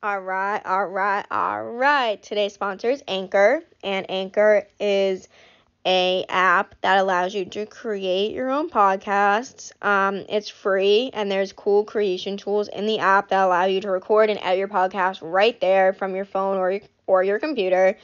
[0.00, 2.22] All right, all right, all right.
[2.22, 5.26] Today's sponsor is Anchor, and Anchor is
[5.84, 9.72] a app that allows you to create your own podcasts.
[9.84, 13.90] Um, it's free, and there's cool creation tools in the app that allow you to
[13.90, 17.98] record and edit your podcast right there from your phone or your, or your computer.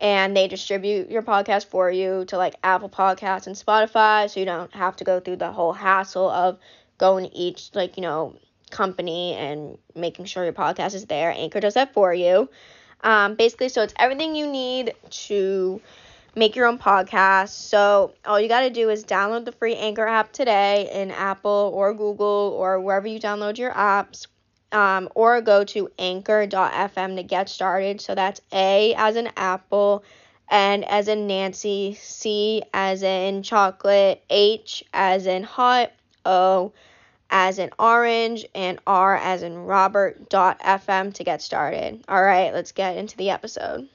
[0.00, 4.46] And they distribute your podcast for you to like Apple Podcasts and Spotify, so you
[4.46, 6.58] don't have to go through the whole hassle of
[6.98, 8.36] going each like you know
[8.70, 11.30] company and making sure your podcast is there.
[11.30, 12.48] Anchor does that for you.
[13.02, 15.80] Um, basically, so it's everything you need to
[16.34, 17.48] make your own podcast.
[17.48, 21.70] So all you got to do is download the free Anchor app today in Apple
[21.74, 24.26] or Google or wherever you download your apps.
[24.72, 28.00] Um, or go to anchor.fm to get started.
[28.00, 30.02] So that's A as in apple,
[30.50, 35.92] N as in Nancy, C as in chocolate, H as in hot,
[36.26, 36.72] O
[37.38, 42.02] as in orange, and R as in Robert dot FM to get started.
[42.08, 43.86] All right, let's get into the episode.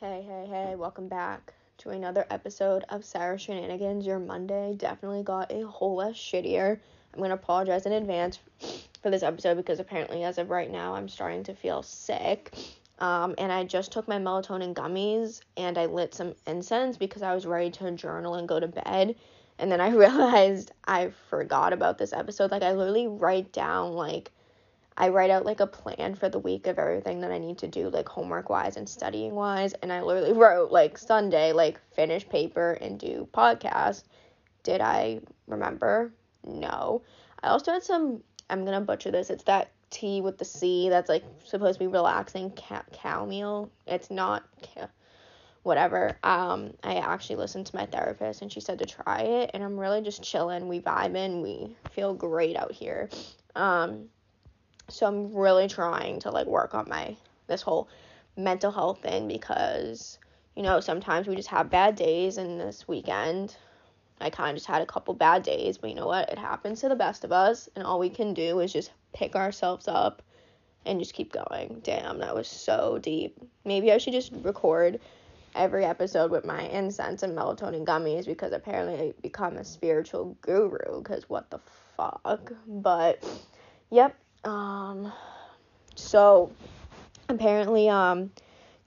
[0.00, 4.06] Hey, hey, hey, welcome back to another episode of Sarah Shenanigans.
[4.06, 6.78] Your Monday definitely got a whole less shittier.
[7.12, 8.38] I'm going to apologize in advance
[9.02, 12.54] for this episode because apparently, as of right now, I'm starting to feel sick.
[12.98, 17.34] Um, and I just took my melatonin gummies and I lit some incense because I
[17.34, 19.14] was ready to journal and go to bed.
[19.58, 22.50] And then I realized I forgot about this episode.
[22.50, 24.32] Like, I literally write down, like,
[25.00, 27.68] I write out like a plan for the week of everything that I need to
[27.68, 29.72] do, like homework wise and studying wise.
[29.74, 34.02] And I literally wrote like Sunday, like finish paper and do podcast.
[34.64, 36.12] Did I remember?
[36.44, 37.02] No.
[37.44, 41.08] I also had some, I'm gonna butcher this, it's that tea with the C that's
[41.08, 43.70] like supposed to be relaxing, cow meal.
[43.86, 44.44] It's not,
[45.62, 46.18] whatever.
[46.22, 49.50] Um, I actually listened to my therapist and she said to try it.
[49.54, 50.68] And I'm really just chilling.
[50.68, 51.42] We vibing.
[51.42, 53.10] We feel great out here.
[53.54, 54.08] Um,
[54.88, 57.16] so I'm really trying to like work on my
[57.46, 57.88] this whole
[58.36, 60.18] mental health thing because
[60.54, 63.56] you know sometimes we just have bad days and this weekend
[64.20, 66.28] I kind of just had a couple bad days, but you know what?
[66.28, 69.36] It happens to the best of us and all we can do is just pick
[69.36, 70.22] ourselves up
[70.86, 71.80] and just keep going.
[71.82, 73.38] Damn, that was so deep.
[73.64, 75.00] Maybe I should just record
[75.54, 81.02] every episode with my incense and melatonin gummies because apparently I become a spiritual guru
[81.02, 81.58] because what the
[81.96, 82.52] fuck.
[82.66, 83.24] But
[83.90, 85.12] yep, um,
[85.94, 86.52] so
[87.28, 88.30] apparently, um,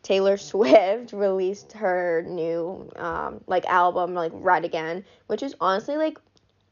[0.04, 6.18] Taylor Swift released her new um like album like Red Again, which is honestly like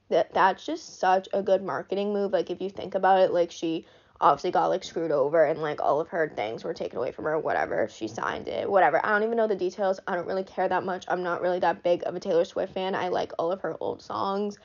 [0.10, 2.34] that that's just such a good marketing move.
[2.34, 3.86] Like if you think about it, like she
[4.22, 7.26] obviously got like screwed over and like all of her things were taken away from
[7.26, 7.88] her, whatever.
[7.90, 9.04] She signed it, whatever.
[9.06, 10.00] I don't even know the details.
[10.08, 11.06] I don't really care that much.
[11.08, 12.96] I'm not really that big of a Taylor Swift fan.
[12.96, 14.58] I like all of her old songs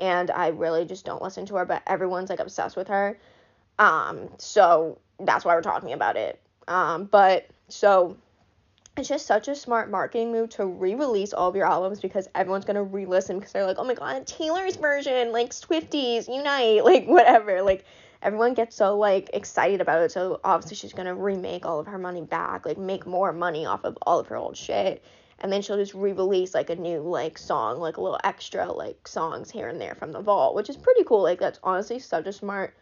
[0.00, 3.18] and I really just don't listen to her, but everyone's like obsessed with her.
[3.78, 6.40] Um, so that's why we're talking about it.
[6.68, 8.16] Um, but so
[8.96, 12.64] it's just such a smart marketing move to re-release all of your albums because everyone's
[12.64, 17.60] gonna re-listen because they're like, oh my god, Taylor's version, like Swifties unite, like whatever,
[17.60, 17.84] like
[18.22, 20.12] everyone gets so like excited about it.
[20.12, 23.84] So obviously she's gonna remake all of her money back, like make more money off
[23.84, 25.04] of all of her old shit,
[25.40, 29.06] and then she'll just re-release like a new like song, like a little extra like
[29.06, 31.22] songs here and there from the vault, which is pretty cool.
[31.22, 32.74] Like that's honestly such a smart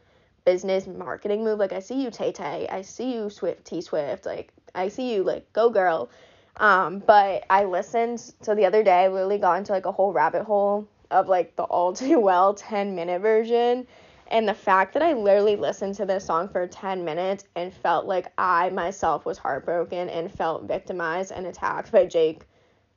[0.44, 1.59] business marketing move.
[1.59, 5.15] Like I see you Tay Tay, I see you Swift T Swift, like I see
[5.15, 6.10] you like go girl.
[6.56, 10.12] Um, but I listened so the other day I literally got into like a whole
[10.12, 13.87] rabbit hole of like the all too well 10 minute version.
[14.28, 18.06] And the fact that I literally listened to this song for 10 minutes and felt
[18.06, 22.44] like I myself was heartbroken and felt victimized and attacked by Jake.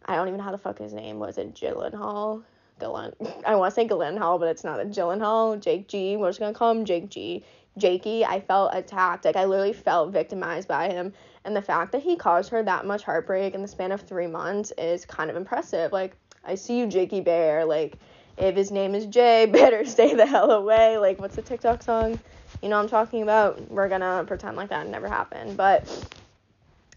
[0.06, 1.38] I don't even know how the fuck his name was.
[1.38, 2.44] It Gyllenhaal?
[2.80, 3.14] Gillen.
[3.46, 5.60] I want to say Gyllenhaal, but it's not a Gyllenhaal.
[5.60, 6.18] Jake G.
[6.18, 7.44] We're just gonna call him Jake G.
[7.78, 8.26] Jakey.
[8.26, 9.26] I felt attacked.
[9.26, 11.14] Like I literally felt victimized by him,
[11.46, 14.28] and the fact that he caused her that much heartbreak in the span of three
[14.28, 15.92] months is kind of impressive.
[15.92, 17.66] Like I see you, Jakey Bear.
[17.66, 17.98] Like
[18.38, 20.98] if his name is Jay, better stay the hell away.
[20.98, 22.20] Like what's the TikTok song?
[22.62, 23.70] You know I'm talking about?
[23.70, 25.88] We're gonna pretend like that never happened, but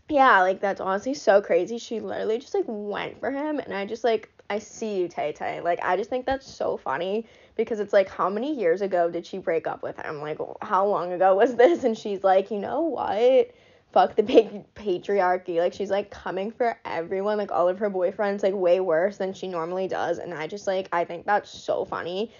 [0.08, 1.78] yeah, like that's honestly so crazy.
[1.78, 5.32] She literally just like went for him, and I just like I see you, Tay
[5.32, 5.60] Tay.
[5.60, 7.24] Like I just think that's so funny
[7.56, 10.20] because it's like how many years ago did she break up with him?
[10.20, 11.84] Like how long ago was this?
[11.84, 13.52] And she's like, you know what?
[13.92, 15.58] Fuck the big patriarchy.
[15.58, 19.32] Like she's like coming for everyone, like all of her boyfriends, like way worse than
[19.32, 20.18] she normally does.
[20.18, 22.32] And I just like I think that's so funny.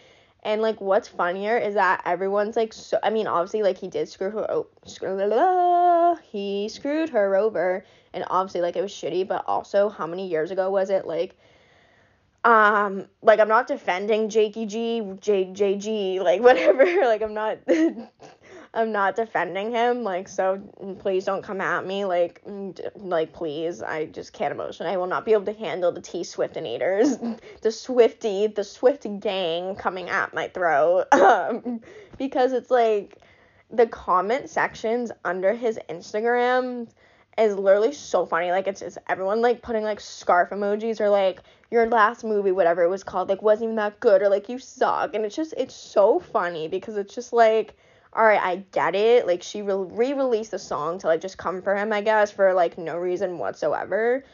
[0.42, 4.08] And like what's funnier is that everyone's like so I mean obviously like he did
[4.08, 8.90] screw her oh, screw, la, la, he screwed her over and obviously like it was
[8.90, 11.36] shitty but also how many years ago was it like
[12.44, 16.84] um like i'm not defending jakey g j jg like whatever.
[17.04, 17.58] Like i'm not
[18.74, 20.02] i'm not defending him.
[20.02, 20.58] Like so
[21.00, 22.04] please don't come at me.
[22.04, 22.42] Like
[22.96, 23.82] like please.
[23.82, 24.86] I just can't emotion.
[24.86, 29.76] I will not be able to handle the t swiftinators the swifty the swift gang
[29.76, 31.06] coming at my throat.
[31.12, 31.82] Um
[32.16, 33.18] because it's like
[33.70, 36.88] the comment sections under his instagram
[37.40, 38.50] is literally so funny.
[38.50, 41.40] Like it's, just everyone like putting like scarf emojis or like
[41.70, 44.58] your last movie, whatever it was called, like wasn't even that good or like you
[44.58, 45.14] suck.
[45.14, 47.76] And it's just it's so funny because it's just like,
[48.12, 49.26] all right, I get it.
[49.26, 52.76] Like she re-released the song to like just come for him, I guess, for like
[52.76, 54.24] no reason whatsoever.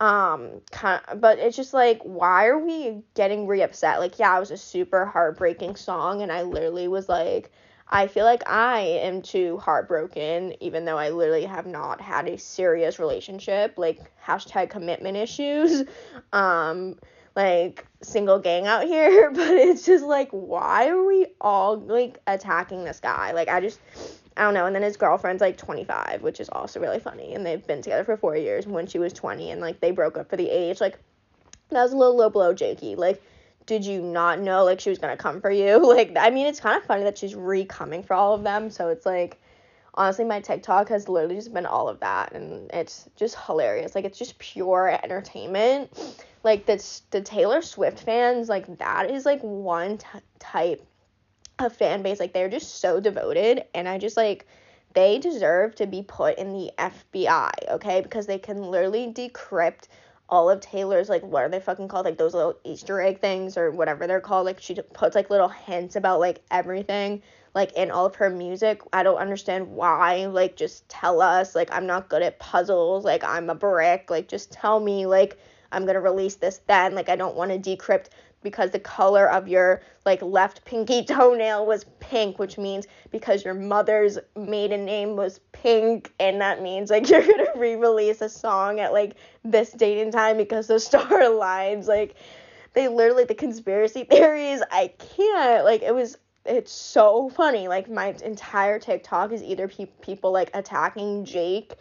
[0.00, 4.00] Um, kind of, but it's just like, why are we getting re-upset?
[4.00, 7.52] Like, yeah, it was a super heartbreaking song, and I literally was like
[7.88, 12.38] I feel like I am too heartbroken, even though I literally have not had a
[12.38, 15.84] serious relationship, like hashtag commitment issues,
[16.32, 16.96] um,
[17.34, 19.30] like single gang out here.
[19.34, 23.32] But it's just like, why are we all like attacking this guy?
[23.32, 23.80] Like, I just,
[24.36, 24.66] I don't know.
[24.66, 27.34] And then his girlfriend's like 25, which is also really funny.
[27.34, 30.16] And they've been together for four years when she was 20, and like they broke
[30.16, 30.80] up for the age.
[30.80, 30.98] Like,
[31.70, 32.96] that was a little low blow, Jakey.
[32.96, 33.22] Like,
[33.66, 35.78] did you not know like she was gonna come for you?
[35.92, 38.70] Like I mean it's kind of funny that she's re coming for all of them.
[38.70, 39.40] So it's like
[39.94, 43.94] honestly my TikTok has literally just been all of that and it's just hilarious.
[43.94, 45.90] Like it's just pure entertainment.
[46.42, 50.06] Like this the Taylor Swift fans like that is like one t-
[50.38, 50.84] type
[51.58, 54.46] of fan base like they're just so devoted and I just like
[54.94, 58.00] they deserve to be put in the FBI, okay?
[58.00, 59.88] Because they can literally decrypt
[60.32, 62.06] all of Taylor's like what are they fucking called?
[62.06, 64.46] Like those little Easter egg things or whatever they're called.
[64.46, 67.22] Like she puts like little hints about like everything
[67.54, 68.80] like in all of her music.
[68.94, 73.22] I don't understand why like just tell us like I'm not good at puzzles like
[73.22, 75.36] I'm a brick like just tell me like
[75.70, 78.06] I'm gonna release this then like I don't want to decrypt
[78.42, 83.54] because the color of your like left pinky toenail was pink, which means because your
[83.54, 88.92] mother's maiden name was pink, and that means like you're gonna re-release a song at
[88.92, 91.88] like this date and time because the star lines.
[91.88, 92.16] Like
[92.74, 94.62] they literally the conspiracy theories.
[94.70, 96.18] I can't like it was.
[96.44, 97.68] It's so funny.
[97.68, 101.74] Like my entire TikTok is either pe- people like attacking Jake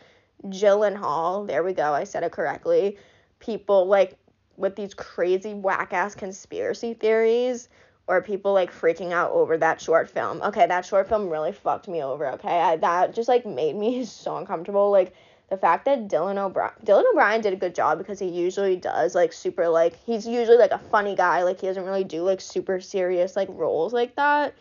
[0.46, 1.48] Gyllenhaal.
[1.48, 1.94] There we go.
[1.94, 2.98] I said it correctly.
[3.40, 4.18] People like
[4.58, 7.70] with these crazy whack ass conspiracy theories
[8.08, 10.42] or people like freaking out over that short film.
[10.42, 12.60] Okay, that short film really fucked me over, okay?
[12.60, 14.92] I, that just like made me so uncomfortable.
[14.92, 15.14] Like
[15.50, 19.16] the fact that Dylan O'Brien Dylan O'Brien did a good job because he usually does
[19.16, 22.42] like super like he's usually like a funny guy, like he doesn't really do like
[22.42, 24.56] super serious like roles like that.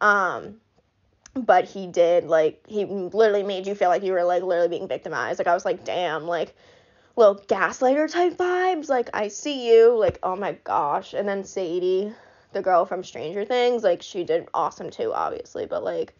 [0.00, 0.60] Um
[1.34, 4.88] but he did like he literally made you feel like you were like literally being
[4.88, 5.38] victimized.
[5.38, 6.54] Like I was like, damn, like
[7.18, 8.88] little gaslighter type vibes.
[8.88, 9.98] Like, I see you.
[9.98, 11.14] Like, oh my gosh.
[11.14, 12.12] And then Sadie,
[12.52, 15.66] the girl from Stranger Things, like, she did awesome too, obviously.
[15.66, 16.14] But, like,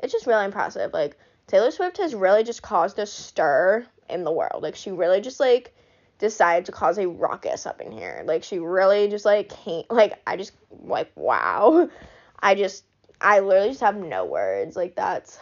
[0.00, 0.92] it's just really impressive.
[0.92, 1.16] Like,
[1.46, 4.62] Taylor Swift has really just caused a stir in the world.
[4.62, 5.72] Like, she really just, like,
[6.18, 8.24] decided to cause a ruckus up in here.
[8.26, 9.84] Like, she really just, like, came.
[9.88, 11.88] Like, I just, like, wow.
[12.40, 12.84] I just,
[13.20, 14.74] I literally just have no words.
[14.74, 15.38] Like, that's,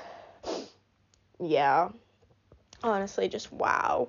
[1.40, 1.88] yeah.
[2.82, 4.08] Honestly, just wow.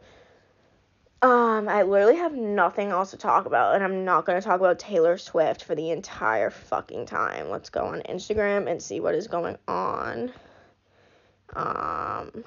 [1.21, 4.79] Um, I literally have nothing else to talk about, and I'm not gonna talk about
[4.79, 7.49] Taylor Swift for the entire fucking time.
[7.49, 10.31] Let's go on Instagram and see what is going on.
[11.53, 12.45] Um,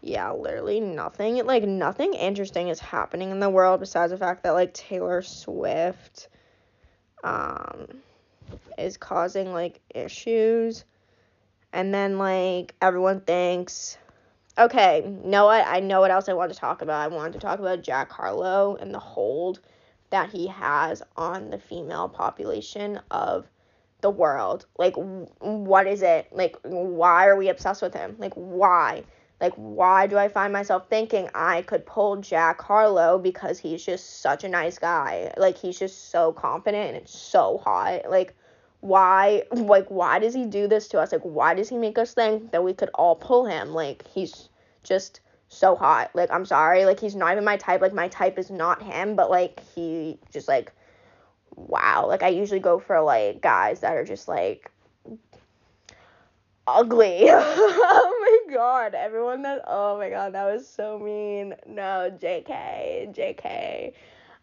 [0.00, 1.44] yeah, literally nothing.
[1.46, 6.28] Like nothing interesting is happening in the world besides the fact that like Taylor Swift,
[7.22, 7.86] um,
[8.76, 10.84] is causing like issues,
[11.72, 13.96] and then like everyone thinks
[14.58, 15.66] Okay, know what?
[15.66, 17.00] I know what else I want to talk about.
[17.00, 19.60] I wanted to talk about Jack Harlow and the hold
[20.10, 23.46] that he has on the female population of
[24.02, 24.66] the world.
[24.78, 26.28] Like, what is it?
[26.32, 28.16] Like, why are we obsessed with him?
[28.18, 29.04] Like, why?
[29.40, 34.20] Like, why do I find myself thinking I could pull Jack Harlow because he's just
[34.20, 35.32] such a nice guy?
[35.38, 38.10] Like, he's just so confident and it's so hot.
[38.10, 38.36] Like,
[38.82, 41.12] why like why does he do this to us?
[41.12, 43.72] Like why does he make us think that we could all pull him?
[43.72, 44.48] Like he's
[44.82, 46.10] just so hot.
[46.14, 46.84] Like i'm sorry.
[46.84, 47.80] Like he's not even my type.
[47.80, 50.72] Like my type is not him but like he just like
[51.54, 52.06] wow.
[52.08, 54.68] Like i usually go for like guys that are just like
[56.66, 57.26] ugly.
[57.94, 58.94] Oh my god.
[58.94, 61.54] Everyone that oh my god that was so mean.
[61.68, 63.92] No jk jk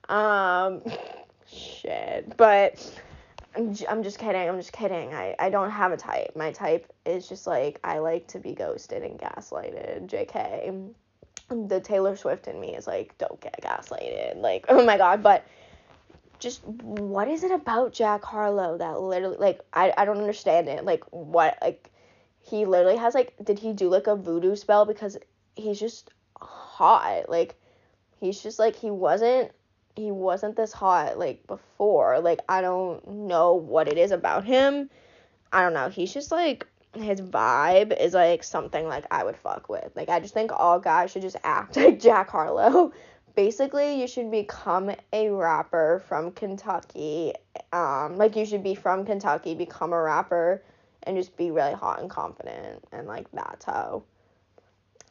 [0.07, 0.81] um
[1.45, 2.37] shit.
[2.37, 2.89] But
[3.55, 4.47] I'm, I'm just kidding.
[4.47, 5.13] I'm just kidding.
[5.13, 6.35] I, I don't have a type.
[6.35, 10.07] My type is just like I like to be ghosted and gaslighted.
[10.07, 10.93] JK.
[11.67, 14.37] The Taylor Swift in me is like don't get gaslighted.
[14.37, 15.45] Like oh my god, but
[16.37, 20.85] just what is it about Jack Harlow that literally like I, I don't understand it.
[20.85, 21.89] Like what like
[22.41, 25.17] he literally has like did he do like a voodoo spell because
[25.55, 27.29] he's just hot.
[27.29, 27.55] Like
[28.19, 29.51] he's just like he wasn't
[29.99, 32.19] he wasn't this hot like before.
[32.19, 34.89] Like I don't know what it is about him.
[35.51, 35.89] I don't know.
[35.89, 39.91] He's just like his vibe is like something like I would fuck with.
[39.95, 42.91] Like I just think all guys should just act like Jack Harlow
[43.39, 47.33] basically you should become a rapper from Kentucky.
[47.71, 50.61] Um, like you should be from Kentucky, become a rapper,
[51.03, 54.03] and just be really hot and confident, and like that's how.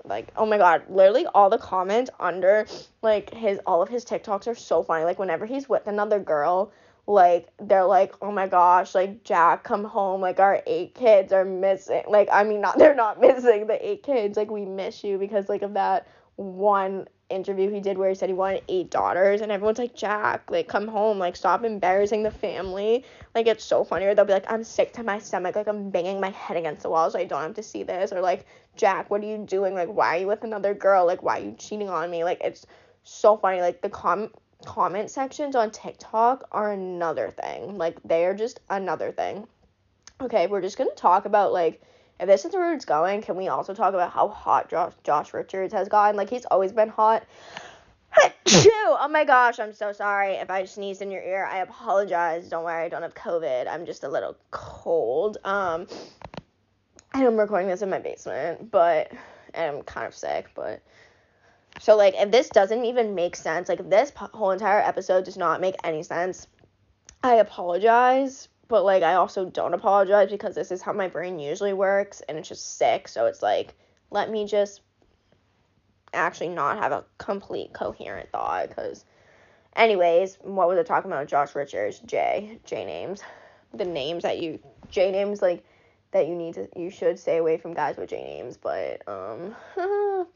[0.04, 2.66] Like oh my god, literally all the comments under
[3.02, 5.04] like his all of his TikToks are so funny.
[5.04, 6.72] Like whenever he's with another girl,
[7.06, 10.20] like they're like oh my gosh like jack come home.
[10.20, 12.02] Like our eight kids are missing.
[12.08, 14.36] Like i mean not they're not missing the eight kids.
[14.36, 18.28] Like we miss you because like of that one interview he did where he said
[18.28, 22.30] he wanted eight daughters and everyone's like jack like come home like stop embarrassing the
[22.30, 23.04] family.
[23.34, 25.90] Like it's so funny or they'll be like i'm sick to my stomach like i'm
[25.90, 28.12] banging my head against the wall so i don't have to see this.
[28.12, 29.74] Or like jack what are you doing?
[29.74, 31.06] Like why are you with another girl?
[31.06, 32.24] Like why are you cheating on me?
[32.24, 32.66] Like it's
[33.04, 34.32] so funny like the com-
[34.64, 37.76] comment sections on tiktok are another thing.
[37.76, 39.46] Like they're just another thing.
[40.20, 41.82] Okay we're just gonna talk about like
[42.20, 45.32] if this is where it's going, can we also talk about how hot Josh, Josh
[45.32, 46.16] Richards has gotten?
[46.16, 47.24] Like, he's always been hot.
[48.46, 51.44] oh my gosh, I'm so sorry if I sneezed in your ear.
[51.44, 52.48] I apologize.
[52.48, 53.68] Don't worry, I don't have COVID.
[53.68, 55.38] I'm just a little cold.
[55.44, 55.86] Um,
[57.14, 59.12] and I'm recording this in my basement, but
[59.54, 60.82] and I'm kind of sick, but
[61.80, 65.36] so like if this doesn't even make sense, like if this whole entire episode does
[65.36, 66.46] not make any sense,
[67.22, 71.72] I apologize but like I also don't apologize because this is how my brain usually
[71.72, 73.08] works and it's just sick.
[73.08, 73.74] So it's like
[74.10, 74.82] let me just
[76.12, 79.04] actually not have a complete coherent thought because
[79.74, 81.26] anyways, what was I talking about?
[81.26, 83.22] Josh Richards, J, J names.
[83.74, 84.58] The names that you
[84.90, 85.64] J names like
[86.10, 89.56] that you need to you should stay away from guys with J names, but um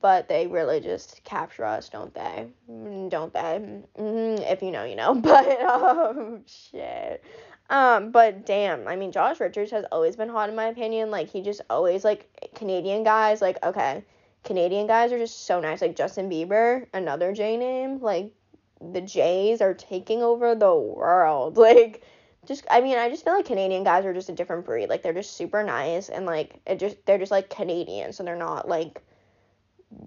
[0.00, 2.48] but they really just capture us, don't they?
[2.70, 3.60] Mm, don't they?
[3.98, 4.42] Mm-hmm.
[4.42, 5.14] If you know, you know.
[5.20, 7.24] But um shit.
[7.68, 11.10] Um, but damn, I mean, Josh Richards has always been hot in my opinion.
[11.10, 13.40] Like he just always like Canadian guys.
[13.40, 14.04] Like okay,
[14.44, 15.80] Canadian guys are just so nice.
[15.80, 18.00] Like Justin Bieber, another J name.
[18.00, 18.32] Like
[18.80, 21.56] the Jays are taking over the world.
[21.70, 22.02] Like
[22.46, 24.88] just I mean, I just feel like Canadian guys are just a different breed.
[24.88, 28.34] Like they're just super nice and like it just they're just like Canadian, so they're
[28.34, 29.02] not like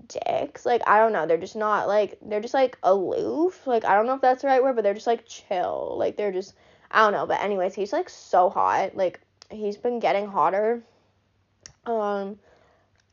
[0.08, 0.66] dicks.
[0.66, 3.66] Like I don't know, they're just not like they're just like aloof.
[3.68, 5.96] Like I don't know if that's the right word, but they're just like chill.
[5.98, 6.54] Like they're just
[6.92, 8.96] I don't know, but anyways, he's like so hot.
[8.96, 10.84] Like he's been getting hotter.
[11.86, 12.40] Um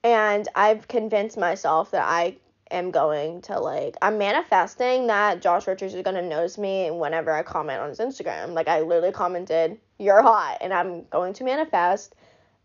[0.02, 2.36] and I've convinced myself that I
[2.70, 7.42] am going to like I'm manifesting that Josh Richards is gonna notice me whenever I
[7.42, 8.52] comment on his Instagram.
[8.52, 12.14] Like I literally commented, You're hot and I'm going to manifest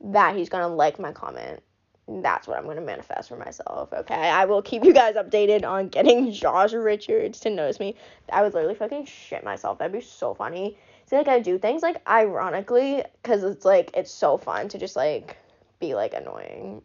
[0.01, 1.61] that he's gonna like my comment.
[2.07, 3.91] That's what I'm gonna manifest for myself.
[3.91, 4.13] Okay.
[4.13, 7.95] I will keep you guys updated on getting Josh Richards to notice me.
[8.31, 9.79] I would literally fucking shit myself.
[9.79, 14.11] That'd be so funny see like I do things like ironically because it's like it's
[14.11, 15.37] so fun to just like
[15.79, 16.81] be like annoying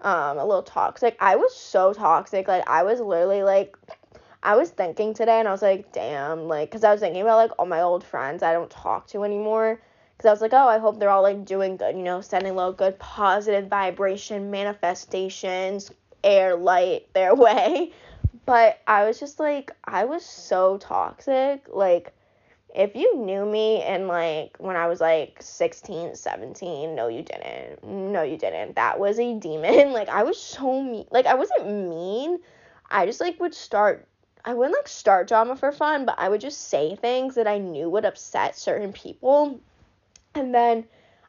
[0.00, 3.76] um a little toxic i was so toxic like i was literally like
[4.42, 7.36] i was thinking today and i was like damn like because i was thinking about
[7.36, 9.80] like all my old friends i don't talk to anymore
[10.22, 12.54] because i was like oh i hope they're all like doing good you know sending
[12.54, 15.90] little good positive vibration manifestations
[16.22, 17.92] air light their way
[18.46, 22.12] but i was just like i was so toxic like
[22.74, 27.84] if you knew me and like when I was like 16, 17, no you didn't.
[27.84, 28.76] No you didn't.
[28.76, 29.92] That was a demon.
[29.92, 31.04] Like I was so mean.
[31.10, 32.38] Like I wasn't mean.
[32.90, 34.08] I just like would start
[34.42, 37.58] I wouldn't like start drama for fun, but I would just say things that I
[37.58, 39.60] knew would upset certain people.
[40.34, 40.84] And then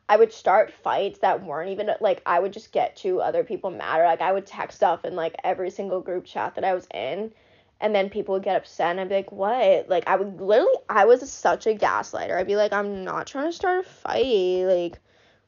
[0.09, 3.71] I would start fights that weren't even like I would just get to other people
[3.71, 6.73] mad or like I would text stuff in like every single group chat that I
[6.73, 7.31] was in
[7.79, 9.89] and then people would get upset and I'd be like, what?
[9.89, 12.37] Like I would literally I was such a gaslighter.
[12.37, 14.65] I'd be like, I'm not trying to start a fight.
[14.65, 14.99] Like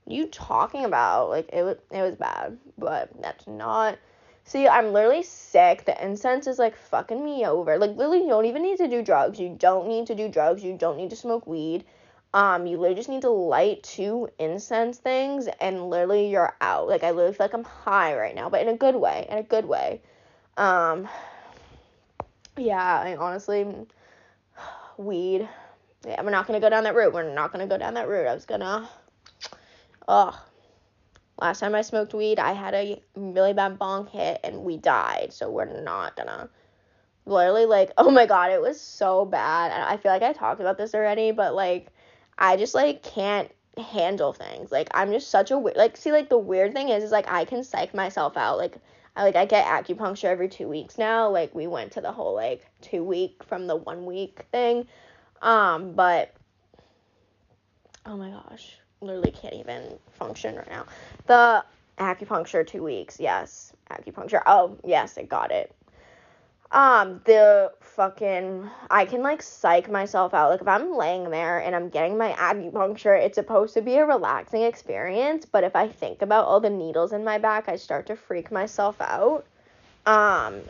[0.07, 1.29] you talking about?
[1.29, 2.57] Like it was it was bad.
[2.77, 3.97] But that's not
[4.47, 5.85] See, I'm literally sick.
[5.85, 7.79] The incense is like fucking me over.
[7.79, 9.39] Like literally you don't even need to do drugs.
[9.39, 10.63] You don't need to do drugs.
[10.63, 11.83] You don't need to smoke weed.
[12.33, 16.87] Um, you literally just need to light two incense things and literally you're out.
[16.87, 19.25] Like I literally feel like I'm high right now, but in a good way.
[19.29, 20.01] In a good way.
[20.57, 21.07] Um
[22.57, 23.65] yeah, I honestly,
[24.97, 25.47] weed.
[26.05, 27.13] Yeah, we're not gonna go down that route.
[27.13, 28.27] We're not gonna go down that route.
[28.27, 28.89] I was gonna.
[30.07, 30.35] Ugh.
[31.39, 35.33] Last time I smoked weed, I had a really bad bong hit and we died.
[35.33, 36.49] So we're not gonna.
[37.25, 40.77] literally like oh my god it was so bad i feel like i talked about
[40.77, 41.87] this already but like
[42.37, 46.29] i just like can't handle things like i'm just such a weird like see like
[46.29, 48.77] the weird thing is is like i can psych myself out like
[49.15, 51.29] I like I get acupuncture every two weeks now.
[51.29, 54.87] Like we went to the whole like two week from the one week thing.
[55.41, 56.33] Um, but
[58.05, 60.85] oh my gosh, literally can't even function right now.
[61.27, 61.63] The
[61.97, 63.71] acupuncture two weeks, yes.
[63.89, 64.41] Acupuncture.
[64.45, 65.73] Oh yes, I got it.
[66.71, 70.49] Um, the fucking I can like psych myself out.
[70.49, 74.05] Like if I'm laying there and I'm getting my acupuncture, it's supposed to be a
[74.05, 78.07] relaxing experience, but if I think about all the needles in my back, I start
[78.07, 79.45] to freak myself out.
[80.05, 80.61] Um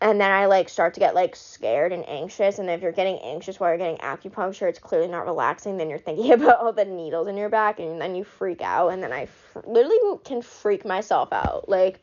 [0.00, 3.18] and then I like start to get like scared and anxious and if you're getting
[3.20, 6.84] anxious while you're getting acupuncture, it's clearly not relaxing, then you're thinking about all the
[6.84, 9.26] needles in your back and then you freak out and then I
[9.64, 11.68] literally can freak myself out.
[11.68, 12.00] Like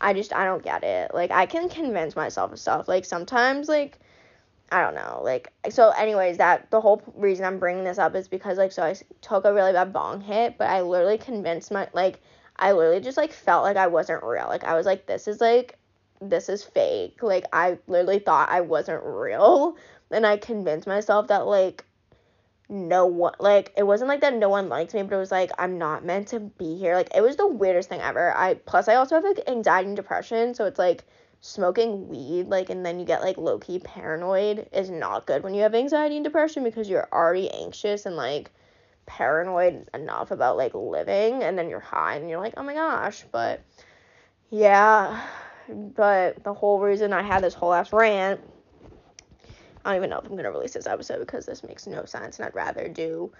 [0.00, 1.12] I just I don't get it.
[1.14, 2.88] Like I can convince myself of stuff.
[2.88, 3.98] Like sometimes like
[4.70, 5.20] I don't know.
[5.22, 8.82] Like so anyways, that the whole reason I'm bringing this up is because like so
[8.82, 12.20] I took a really bad bong hit, but I literally convinced my like
[12.56, 14.46] I literally just like felt like I wasn't real.
[14.46, 15.78] Like I was like this is like
[16.20, 17.22] this is fake.
[17.22, 19.76] Like I literally thought I wasn't real.
[20.10, 21.84] And I convinced myself that like
[22.68, 25.50] no one like it wasn't like that no one liked me but it was like
[25.58, 26.94] i'm not meant to be here.
[26.94, 28.36] Like it was the weirdest thing ever.
[28.36, 31.04] I plus i also have like anxiety and depression so it's like
[31.40, 35.62] smoking weed like and then you get like low-key paranoid is not good when you
[35.62, 38.50] have anxiety and depression because you're already anxious and like
[39.06, 43.24] paranoid enough about like living and then you're high and you're like oh my gosh
[43.30, 43.62] but
[44.50, 45.22] yeah
[45.68, 48.40] but the whole reason i had this whole ass rant
[49.88, 52.38] I don't even know if I'm gonna release this episode because this makes no sense,
[52.38, 53.32] and I'd rather do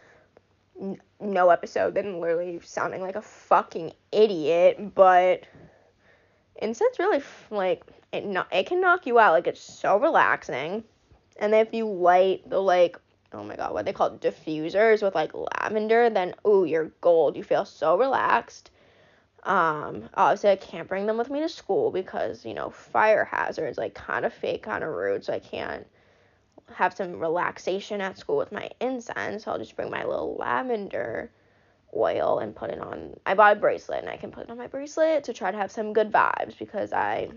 [0.80, 4.94] n- no episode than literally sounding like a fucking idiot.
[4.94, 5.42] But
[6.56, 8.24] incense really like it.
[8.24, 9.32] No- it can knock you out.
[9.32, 10.84] Like it's so relaxing,
[11.38, 12.98] and if you light the like
[13.34, 17.36] oh my god, what they call diffusers with like lavender, then ooh, you're gold.
[17.36, 18.70] You feel so relaxed.
[19.42, 23.76] Um, obviously I can't bring them with me to school because, you know, fire hazards,
[23.76, 25.86] like kind of fake, kind of rude, so I can't
[26.74, 29.44] have some relaxation at school with my incense.
[29.44, 31.30] So I'll just bring my little lavender
[31.96, 33.18] oil and put it on.
[33.24, 35.56] I bought a bracelet and I can put it on my bracelet to try to
[35.56, 37.28] have some good vibes because I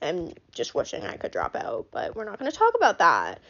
[0.00, 3.40] am just wishing I could drop out, but we're not going to talk about that.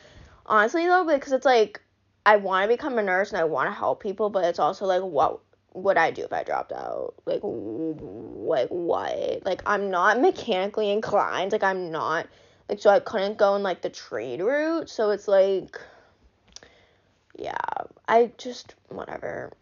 [0.47, 1.83] Honestly, though, because it's like
[2.25, 4.87] I want to become a nurse and I want to help people, but it's also
[4.87, 5.41] like what
[5.75, 7.15] would I do if I dropped out?
[7.25, 9.45] Like, like what?
[9.45, 11.53] Like, I'm not mechanically inclined.
[11.53, 12.27] Like, I'm not
[12.69, 14.91] like so I couldn't go in like the trade route.
[14.91, 15.81] So it's like
[17.39, 17.57] yeah,
[18.07, 19.53] I just whatever.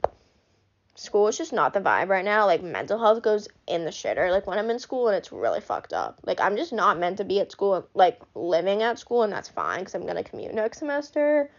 [0.94, 2.46] School is just not the vibe right now.
[2.46, 4.30] Like mental health goes in the shitter.
[4.30, 6.20] Like when I'm in school and it's really fucked up.
[6.24, 9.48] Like I'm just not meant to be at school, like living at school, and that's
[9.48, 11.50] fine because I'm gonna commute next semester.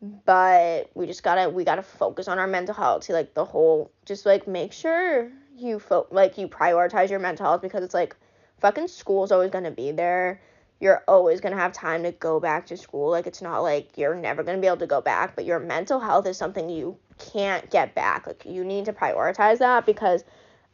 [0.00, 3.04] But we just gotta we gotta focus on our mental health.
[3.04, 7.44] See, like the whole just like make sure you fo- like you prioritize your mental
[7.44, 8.16] health because it's like
[8.60, 10.40] fucking school's always gonna be there
[10.80, 13.10] you're always going to have time to go back to school.
[13.10, 15.58] Like, it's not like you're never going to be able to go back, but your
[15.58, 18.26] mental health is something you can't get back.
[18.26, 20.24] Like, you need to prioritize that because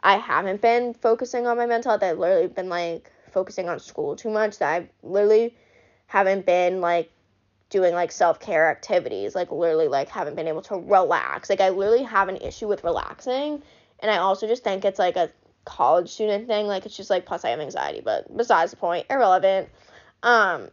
[0.04, 2.04] I haven't been focusing on my mental health.
[2.04, 5.56] I've literally been like focusing on school too much that I literally
[6.06, 7.10] haven't been like
[7.68, 9.34] doing like self care activities.
[9.34, 11.50] Like, literally, like, haven't been able to relax.
[11.50, 13.60] Like, I literally have an issue with relaxing.
[13.98, 15.30] And I also just think it's like a
[15.64, 16.68] college student thing.
[16.68, 19.68] Like, it's just like, plus I have anxiety, but besides the point, irrelevant.
[20.26, 20.70] Um,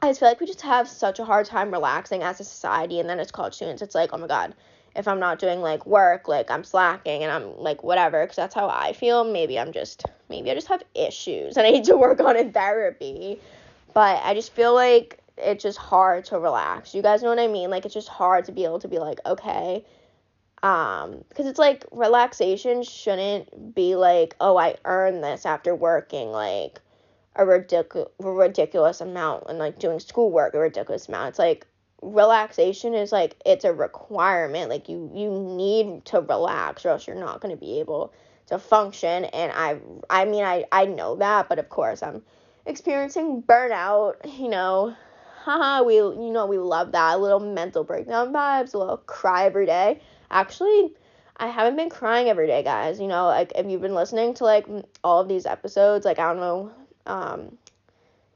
[0.00, 3.00] I just feel like we just have such a hard time relaxing as a society,
[3.00, 4.54] and then as college students, it's like, oh my god,
[4.94, 8.54] if I'm not doing like work, like I'm slacking and I'm like whatever, because that's
[8.54, 9.24] how I feel.
[9.24, 12.52] Maybe I'm just, maybe I just have issues and I need to work on in
[12.52, 13.40] therapy.
[13.92, 16.94] But I just feel like it's just hard to relax.
[16.94, 17.70] You guys know what I mean?
[17.70, 19.84] Like it's just hard to be able to be like, okay,
[20.62, 26.80] um, because it's like relaxation shouldn't be like, oh, I earned this after working like
[27.38, 31.30] a ridiculous ridiculous amount and like doing schoolwork a ridiculous amount.
[31.30, 31.66] It's like
[32.02, 34.68] relaxation is like it's a requirement.
[34.68, 38.12] Like you you need to relax or else you're not going to be able
[38.46, 39.78] to function and I
[40.10, 42.22] I mean I I know that, but of course I'm
[42.66, 44.94] experiencing burnout, you know.
[45.44, 49.46] Haha, we you know we love that a little mental breakdown vibes, a little cry
[49.46, 50.02] every day.
[50.30, 50.92] Actually,
[51.38, 53.00] I haven't been crying every day, guys.
[53.00, 54.66] You know, like if you've been listening to like
[55.02, 56.70] all of these episodes, like I don't know
[57.08, 57.58] um,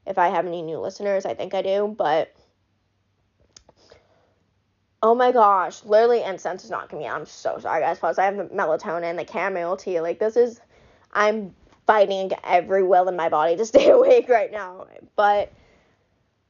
[0.05, 2.33] if I have any new listeners, I think I do, but
[5.01, 7.19] oh my gosh, literally incense is knocking me out.
[7.19, 7.99] I'm so sorry, guys.
[7.99, 9.99] Plus, I have the melatonin, the chamomile tea.
[9.99, 10.59] Like, this is,
[11.11, 11.53] I'm
[11.85, 14.87] fighting every will in my body to stay awake right now.
[15.15, 15.51] But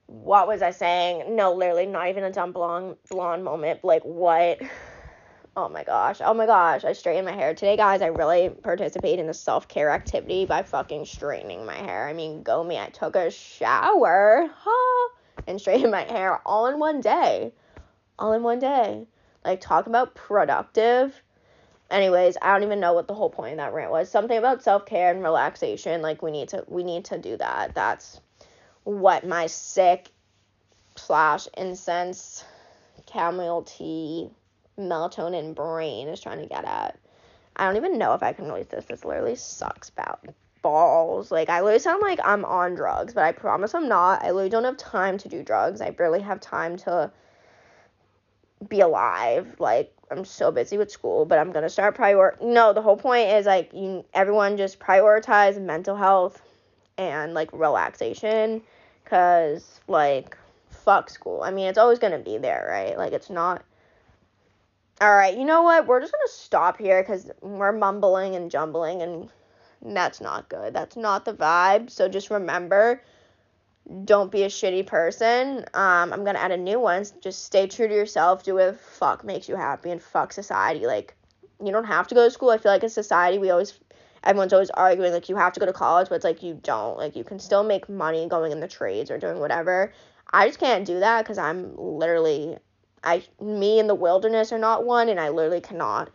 [0.08, 1.36] what was I saying?
[1.36, 3.84] No, literally not even a dumb blonde blonde moment.
[3.84, 4.62] Like what?
[5.56, 6.20] Oh my gosh.
[6.20, 6.84] Oh my gosh.
[6.84, 8.02] I straightened my hair today, guys.
[8.02, 12.08] I really participated in the self care activity by fucking straightening my hair.
[12.08, 12.80] I mean, go me.
[12.80, 15.10] I took a shower, huh,
[15.46, 17.54] and straightened my hair all in one day.
[18.18, 19.06] All in one day.
[19.46, 21.22] Like talk about productive.
[21.92, 24.10] Anyways, I don't even know what the whole point of that rant was.
[24.10, 26.02] Something about self care and relaxation.
[26.02, 27.76] Like we need to we need to do that.
[27.76, 28.20] That's
[28.86, 30.10] what my sick
[30.96, 32.44] slash incense
[33.08, 34.32] chamomile tea
[34.78, 36.98] melatonin brain is trying to get at.
[37.56, 38.86] I don't even know if I can release this.
[38.86, 40.26] This literally sucks about
[40.62, 41.32] balls.
[41.32, 44.24] Like I literally sound like I'm on drugs, but I promise I'm not.
[44.24, 45.82] I literally don't have time to do drugs.
[45.82, 47.12] I barely have time to
[48.68, 49.56] be alive.
[49.60, 52.36] Like I'm so busy with school, but I'm gonna start prior.
[52.42, 54.04] No, the whole point is like you.
[54.14, 56.42] Everyone just prioritize mental health
[56.98, 58.62] and like relaxation,
[59.06, 60.38] cause like
[60.70, 61.44] fuck school.
[61.44, 62.98] I mean, it's always gonna be there, right?
[62.98, 63.64] Like it's not.
[65.02, 65.88] All right, you know what?
[65.88, 69.30] We're just gonna stop here because we're mumbling and jumbling, and
[69.82, 70.74] that's not good.
[70.74, 71.90] That's not the vibe.
[71.90, 73.02] So just remember
[74.06, 75.66] don't be a shitty person.
[75.74, 77.06] Um, I'm gonna add a new one.
[77.22, 78.44] Just stay true to yourself.
[78.44, 80.86] Do what fuck makes you happy and fuck society.
[80.86, 81.16] Like,
[81.64, 82.50] you don't have to go to school.
[82.50, 83.80] I feel like in society we always
[84.24, 86.98] everyone's always arguing like you have to go to college, but it's like you don't.
[86.98, 89.92] Like you can still make money going in the trades or doing whatever.
[90.32, 92.58] I just can't do that because I'm literally
[93.04, 96.10] I me in the wilderness are not one and I literally cannot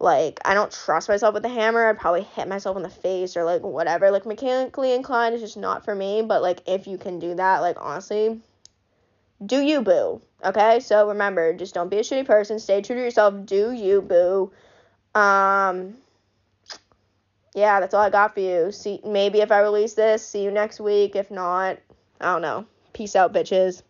[0.00, 1.86] like I don't trust myself with the hammer.
[1.86, 4.10] I'd probably hit myself in the face or like whatever.
[4.10, 6.22] Like mechanically inclined is just not for me.
[6.22, 8.40] But like if you can do that, like honestly,
[9.44, 10.22] do you boo.
[10.42, 10.80] Okay?
[10.80, 12.58] So remember, just don't be a shitty person.
[12.58, 13.44] Stay true to yourself.
[13.44, 14.50] Do you boo.
[15.14, 15.98] Um
[17.54, 18.72] yeah, that's all I got for you.
[18.72, 21.14] See maybe if I release this, see you next week.
[21.14, 21.78] If not,
[22.20, 22.64] I don't know.
[22.94, 23.82] Peace out, bitches.